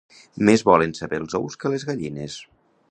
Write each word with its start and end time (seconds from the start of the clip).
Més 0.49 0.63
volen 0.69 0.95
saber 1.01 1.21
els 1.23 1.39
ous 1.41 1.59
que 1.65 1.73
les 1.77 1.87
gallines. 1.93 2.43